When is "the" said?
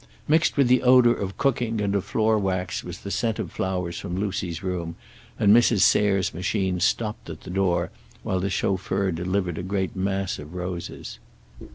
0.67-0.81, 3.01-3.11, 7.41-7.51, 8.39-8.49